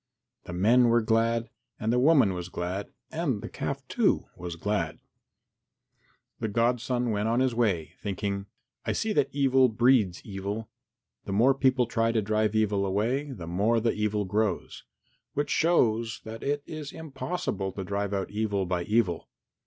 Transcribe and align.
The 0.45 0.53
men 0.53 0.85
were 0.87 1.03
glad, 1.03 1.51
and 1.79 1.93
the 1.93 1.99
woman 1.99 2.33
was 2.33 2.49
glad, 2.49 2.89
and 3.11 3.39
the 3.43 3.47
calf, 3.47 3.87
too, 3.87 4.25
was 4.35 4.55
glad. 4.55 4.97
The 6.39 6.47
godson 6.47 7.11
went 7.11 7.27
on 7.29 7.39
his 7.39 7.53
way 7.53 7.93
thinking, 8.01 8.47
"I 8.83 8.93
see 8.93 9.13
that 9.13 9.29
evil 9.31 9.69
breeds 9.69 10.19
evil. 10.25 10.71
The 11.25 11.33
more 11.33 11.53
people 11.53 11.85
try 11.85 12.11
to 12.13 12.21
drive 12.23 12.55
away 12.55 12.61
evil, 13.25 13.35
the 13.35 13.45
more 13.47 13.79
the 13.79 13.93
evil 13.93 14.25
grows, 14.25 14.85
which 15.35 15.51
shows 15.51 16.21
that 16.23 16.41
it 16.41 16.63
is 16.65 16.91
impossible 16.91 17.71
to 17.73 17.83
drive 17.83 18.11
out 18.11 18.31
evil 18.31 18.65
by 18.65 18.85
evil. 18.85 19.29